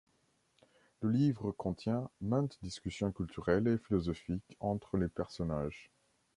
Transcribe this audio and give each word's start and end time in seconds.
Le 1.01 1.11
livre 1.11 1.51
contient 1.51 2.09
maintes 2.21 2.57
discussions 2.63 3.11
culturelles 3.11 3.67
et 3.67 3.77
philosophiques 3.77 4.57
entre 4.59 4.97
les 4.97 5.07
personnages. 5.07 5.91